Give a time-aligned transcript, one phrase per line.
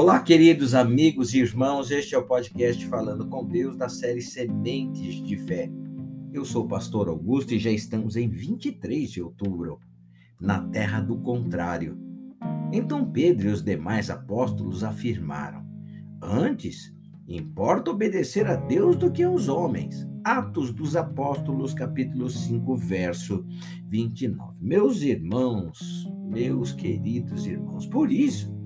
[0.00, 5.20] Olá, queridos amigos e irmãos, este é o podcast Falando com Deus da série Sementes
[5.20, 5.68] de Fé.
[6.32, 9.80] Eu sou o pastor Augusto e já estamos em 23 de outubro,
[10.40, 11.98] na terra do contrário.
[12.72, 15.66] Então Pedro e os demais apóstolos afirmaram:
[16.22, 16.94] Antes,
[17.26, 20.06] importa obedecer a Deus do que aos homens.
[20.22, 23.44] Atos dos Apóstolos, capítulo 5, verso
[23.88, 24.64] 29.
[24.64, 28.57] Meus irmãos, meus queridos irmãos, por isso,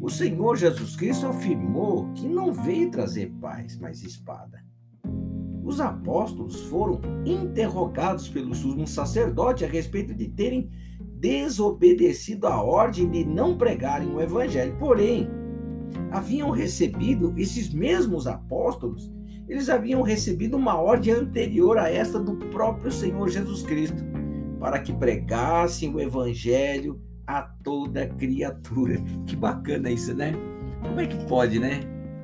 [0.00, 4.62] o Senhor Jesus Cristo afirmou que não veio trazer paz, mas espada.
[5.64, 10.70] Os apóstolos foram interrogados pelo sumo sacerdote a respeito de terem
[11.00, 14.76] desobedecido a ordem de não pregarem o evangelho.
[14.78, 15.28] Porém,
[16.12, 19.12] haviam recebido esses mesmos apóstolos,
[19.48, 24.04] eles haviam recebido uma ordem anterior a esta do próprio Senhor Jesus Cristo,
[24.60, 28.96] para que pregassem o evangelho a toda criatura.
[29.26, 30.32] Que bacana isso, né?
[30.80, 31.80] Como é que pode, né?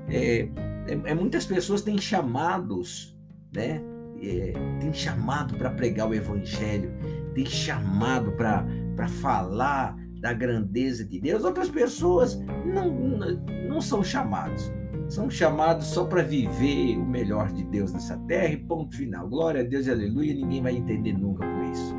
[0.08, 0.48] É,
[0.88, 3.16] é, é muitas pessoas têm chamados,
[3.54, 3.80] né?
[4.22, 6.90] É, tem chamado para pregar o evangelho,
[7.34, 11.44] tem chamado para falar da grandeza de Deus.
[11.44, 14.72] Outras pessoas não, não, não são chamados.
[15.06, 19.28] São chamados só para viver o melhor de Deus nessa terra e ponto final.
[19.28, 20.32] Glória a Deus aleluia.
[20.32, 21.94] Ninguém vai entender nunca por isso.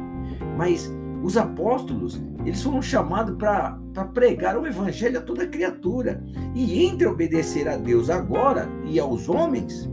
[0.58, 0.91] Mas
[1.25, 6.23] os apóstolos, eles foram chamados para pregar o evangelho a toda criatura.
[6.53, 9.89] E entre obedecer a Deus agora e aos homens,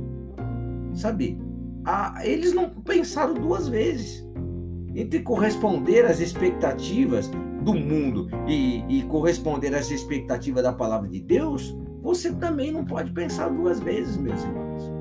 [0.92, 1.40] sabe,
[1.86, 4.22] a, eles não pensaram duas vezes.
[4.94, 7.30] Entre corresponder às expectativas
[7.62, 13.10] do mundo e, e corresponder às expectativas da palavra de Deus, você também não pode
[13.10, 14.92] pensar duas vezes, meus irmãos.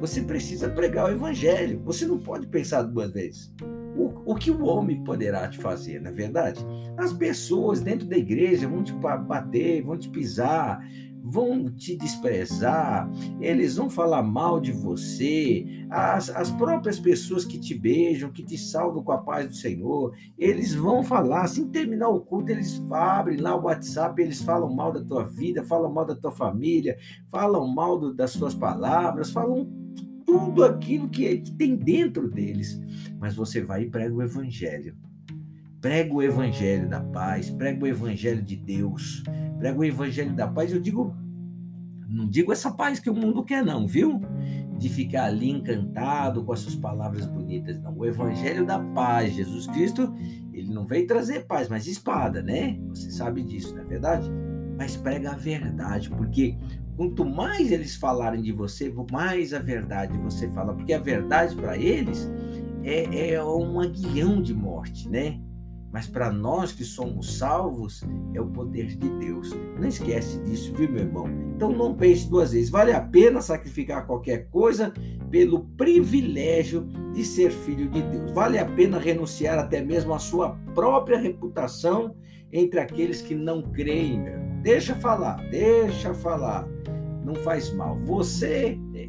[0.00, 1.82] Você precisa pregar o evangelho.
[1.84, 3.52] Você não pode pensar duas vezes.
[3.98, 6.64] O, o que o homem poderá te fazer, na é verdade?
[6.96, 10.80] As pessoas dentro da igreja vão te bater, vão te pisar,
[11.22, 13.10] vão te desprezar,
[13.40, 18.56] eles vão falar mal de você, as, as próprias pessoas que te beijam, que te
[18.56, 23.38] saudam com a paz do Senhor, eles vão falar, assim terminar o culto, eles abrem
[23.38, 26.96] lá o WhatsApp, eles falam mal da tua vida, falam mal da tua família,
[27.28, 29.87] falam mal do, das suas palavras, falam
[30.28, 32.78] tudo aquilo que, que tem dentro deles.
[33.18, 34.94] Mas você vai e prega o evangelho.
[35.80, 39.22] Prega o evangelho da paz, prega o evangelho de Deus,
[39.58, 40.70] prega o evangelho da paz.
[40.70, 41.16] Eu digo,
[42.06, 44.20] não digo essa paz que o mundo quer, não, viu?
[44.76, 47.96] De ficar ali encantado com essas palavras bonitas, não.
[47.96, 50.12] O evangelho da paz, Jesus Cristo,
[50.52, 52.78] ele não veio trazer paz, mas espada, né?
[52.88, 54.30] Você sabe disso, não é verdade?
[54.76, 56.58] Mas prega a verdade, porque
[56.98, 61.78] Quanto mais eles falarem de você, mais a verdade você fala, porque a verdade para
[61.78, 62.28] eles
[62.82, 65.40] é, é um aguilhão de morte, né?
[65.92, 68.02] Mas para nós que somos salvos,
[68.34, 69.54] é o poder de Deus.
[69.78, 71.28] Não esquece disso, viu, meu irmão?
[71.54, 72.68] Então não pense duas vezes.
[72.68, 74.92] Vale a pena sacrificar qualquer coisa
[75.30, 78.32] pelo privilégio de ser filho de Deus.
[78.32, 82.16] Vale a pena renunciar até mesmo à sua própria reputação
[82.52, 84.47] entre aqueles que não creem, meu irmão.
[84.62, 86.68] Deixa falar, deixa falar
[87.28, 87.96] não faz mal.
[87.98, 89.08] Você eh,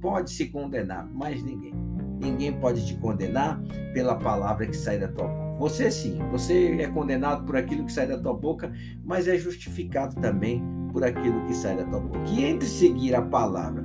[0.00, 1.74] pode se condenar, mas ninguém.
[2.20, 5.58] Ninguém pode te condenar pela palavra que sai da tua boca.
[5.58, 8.72] Você sim, você é condenado por aquilo que sai da tua boca,
[9.04, 12.18] mas é justificado também por aquilo que sai da tua boca.
[12.30, 13.84] E entre seguir a palavra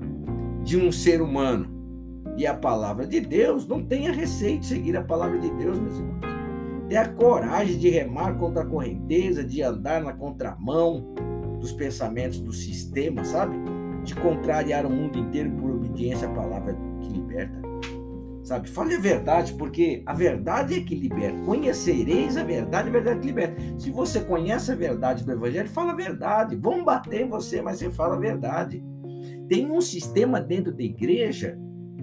[0.64, 1.68] de um ser humano
[2.38, 5.98] e a palavra de Deus, não tenha receio de seguir a palavra de Deus, meus
[5.98, 6.33] irmãos.
[6.88, 11.14] Tenha a coragem de remar contra a correnteza, de andar na contramão
[11.60, 13.56] dos pensamentos do sistema, sabe?
[14.04, 17.62] De contrariar o mundo inteiro por obediência à palavra que liberta.
[18.44, 18.70] Sabe?
[18.70, 21.40] Fale a verdade, porque a verdade é que liberta.
[21.46, 23.56] Conhecereis a verdade, a verdade que liberta.
[23.78, 26.58] Se você conhece a verdade do Evangelho, fala a verdade.
[26.58, 28.84] Vão bater em você, mas você fala a verdade.
[29.48, 31.58] Tem um sistema dentro da igreja,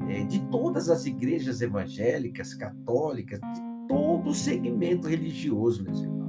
[0.08, 6.21] é, de todas as igrejas evangélicas, católicas, de todo o segmento religioso, meus irmãos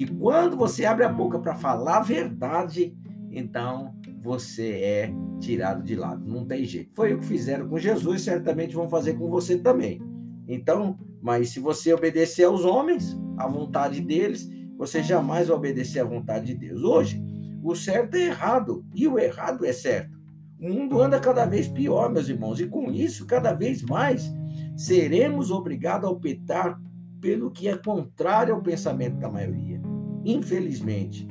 [0.00, 2.96] que quando você abre a boca para falar a verdade,
[3.30, 6.26] então você é tirado de lado.
[6.26, 6.94] Não tem jeito.
[6.94, 10.00] Foi o que fizeram com Jesus, certamente vão fazer com você também.
[10.48, 14.48] Então, mas se você obedecer aos homens, à vontade deles,
[14.78, 16.82] você jamais vai obedecer à vontade de Deus.
[16.82, 17.22] Hoje,
[17.62, 20.18] o certo é errado e o errado é certo.
[20.58, 24.32] O mundo anda cada vez pior, meus irmãos, e com isso, cada vez mais
[24.74, 26.80] seremos obrigados a optar
[27.20, 29.80] pelo que é contrário ao pensamento da maioria
[30.24, 31.26] infelizmente.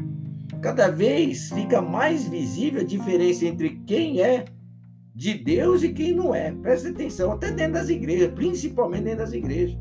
[0.61, 4.45] Cada vez fica mais visível a diferença entre quem é
[5.13, 6.51] de Deus e quem não é.
[6.51, 9.77] Presta atenção, até dentro das igrejas, principalmente dentro das igrejas.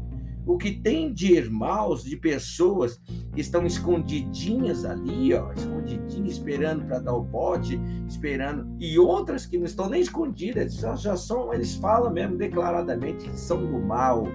[0.46, 2.98] o que tem de irmãos, de pessoas
[3.34, 7.78] que estão escondidinhas ali, ó, escondidinhas, esperando para dar o bote,
[8.08, 13.38] esperando, e outras que não estão nem escondidas, já, são, eles falam mesmo declaradamente que
[13.38, 14.26] são do mal,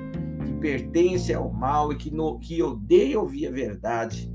[0.44, 4.32] que pertencem ao mal e que, no, que odeiam ouvir a verdade.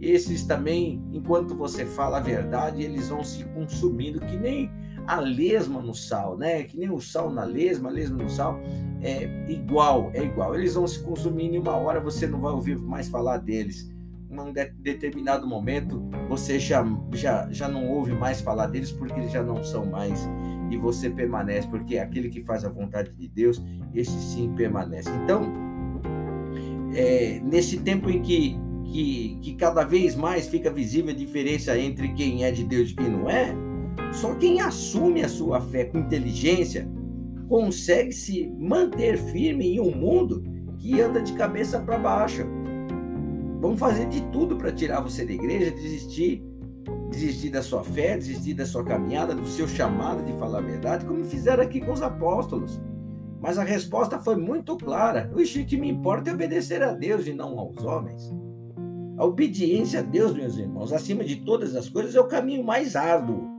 [0.00, 4.70] Esses também, enquanto você fala a verdade, eles vão se consumindo, que nem
[5.08, 6.62] a lesma no sal, né?
[6.64, 8.60] Que nem o sal na lesma, a lesma no sal,
[9.00, 10.54] é igual, é igual.
[10.54, 13.90] Eles vão se consumindo em uma hora, você não vai ouvir mais falar deles.
[14.30, 16.84] Em um de determinado momento, você já,
[17.14, 20.28] já, já não ouve mais falar deles porque eles já não são mais.
[20.70, 23.62] E você permanece, porque é aquele que faz a vontade de Deus,
[23.94, 25.10] esse sim permanece.
[25.24, 25.52] Então,
[26.94, 32.08] é, nesse tempo em que, que, que cada vez mais fica visível a diferença entre
[32.12, 33.54] quem é de Deus e quem não é,
[34.12, 36.88] só quem assume a sua fé com inteligência
[37.48, 40.42] consegue se manter firme em um mundo
[40.78, 42.46] que anda de cabeça para baixo.
[43.60, 46.42] Vamos fazer de tudo para tirar você da igreja, desistir,
[47.18, 51.04] desistir da sua fé, desistir da sua caminhada, do seu chamado de falar a verdade,
[51.04, 52.80] como fizeram aqui com os apóstolos.
[53.40, 55.30] Mas a resposta foi muito clara.
[55.34, 58.32] O que me importa é obedecer a Deus e não aos homens.
[59.16, 62.94] A obediência a Deus, meus irmãos, acima de todas as coisas, é o caminho mais
[62.94, 63.58] árduo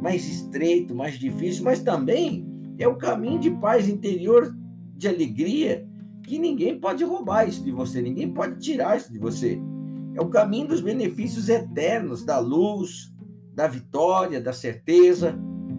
[0.00, 2.46] mais estreito, mais difícil, mas também
[2.78, 4.56] é o caminho de paz interior,
[4.96, 5.86] de alegria,
[6.22, 9.60] que ninguém pode roubar isso de você, ninguém pode tirar isso de você.
[10.20, 13.10] É o caminho dos benefícios eternos, da luz,
[13.54, 15.34] da vitória, da certeza.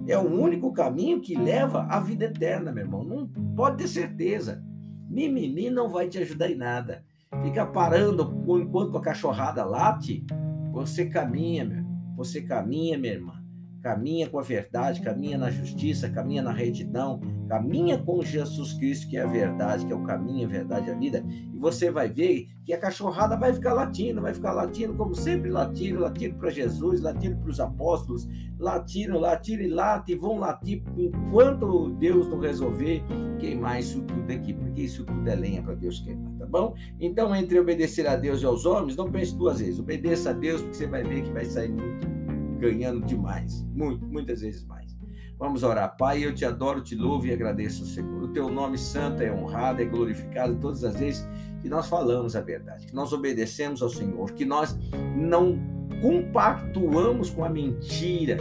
[0.08, 3.04] É o único caminho que leva à vida eterna, meu irmão.
[3.04, 4.64] Não pode ter certeza.
[5.08, 7.06] Mimimi não vai te ajudar em nada.
[7.44, 10.26] Fica parando enquanto a cachorrada late,
[10.72, 11.86] você caminha, meu.
[12.18, 13.41] Você caminha, minha irmã
[13.82, 19.18] caminha com a verdade, caminha na justiça, caminha na retidão, caminha com Jesus Cristo, que
[19.18, 22.48] é a verdade, que é o caminho, a verdade a vida, e você vai ver
[22.64, 27.02] que a cachorrada vai ficar latindo, vai ficar latindo, como sempre latindo, latindo para Jesus,
[27.02, 28.28] latindo para os apóstolos,
[28.60, 33.04] latindo, latindo e late, e vão latir enquanto Deus não resolver
[33.40, 36.76] queimar isso tudo aqui, porque isso tudo é lenha para Deus queimar, tá bom?
[37.00, 40.62] Então, entre obedecer a Deus e aos homens, não pense duas vezes, obedeça a Deus,
[40.62, 42.21] porque você vai ver que vai sair muito
[42.62, 44.96] ganhando demais, muito, muitas vezes mais.
[45.38, 45.98] Vamos orar.
[45.98, 48.22] Pai, eu te adoro, te louvo e agradeço, Senhor.
[48.22, 51.28] O teu nome santo é honrado, é glorificado todas as vezes
[51.60, 54.78] que nós falamos a verdade, que nós obedecemos ao Senhor, que nós
[55.16, 55.60] não
[56.00, 58.38] compactuamos com a mentira,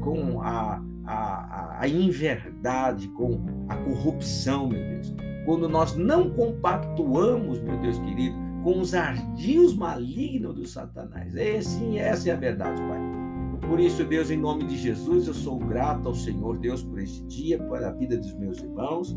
[0.00, 5.14] com a, a, a inverdade, com a corrupção, meu Deus.
[5.44, 11.36] Quando nós não compactuamos, meu Deus querido, com os ardios malignos do Satanás.
[11.36, 13.25] É, sim, essa é a verdade, Pai.
[13.68, 17.22] Por isso, Deus, em nome de Jesus, eu sou grato ao Senhor, Deus, por este
[17.24, 19.16] dia, pela vida dos meus irmãos.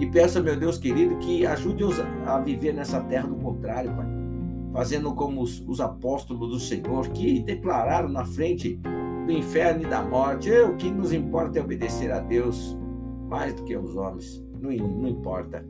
[0.00, 4.06] E peço, meu Deus querido, que ajude-os a viver nessa terra do contrário, Pai.
[4.72, 8.80] Fazendo como os, os apóstolos do Senhor, que declararam na frente
[9.26, 12.78] do inferno e da morte: o que nos importa é obedecer a Deus
[13.28, 14.42] mais do que aos homens.
[14.60, 15.64] Não, não importa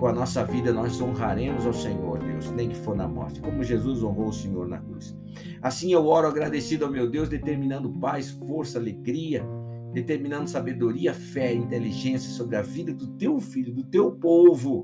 [0.00, 3.62] com a nossa vida nós honraremos ao Senhor, Deus, nem que for na morte, como
[3.62, 5.14] Jesus honrou o Senhor na cruz.
[5.60, 9.44] Assim eu oro agradecido ao meu Deus, determinando paz, força, alegria,
[9.92, 14.80] determinando sabedoria, fé, inteligência sobre a vida do teu filho, do teu povo,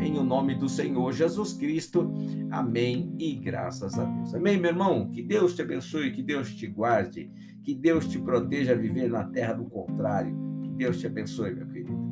[0.00, 2.12] em o nome do Senhor Jesus Cristo.
[2.50, 4.34] Amém e graças a Deus.
[4.34, 5.08] Amém, meu irmão?
[5.08, 7.30] Que Deus te abençoe, que Deus te guarde,
[7.62, 10.36] que Deus te proteja a viver na terra do contrário.
[10.60, 12.05] Que Deus te abençoe, meu querido.